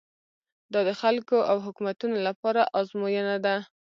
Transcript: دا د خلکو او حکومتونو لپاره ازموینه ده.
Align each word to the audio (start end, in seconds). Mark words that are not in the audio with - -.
دا 0.73 0.79
د 0.87 0.89
خلکو 1.01 1.37
او 1.49 1.57
حکومتونو 1.65 2.15
لپاره 2.27 2.61
ازموینه 2.79 3.35
ده. 3.45 3.55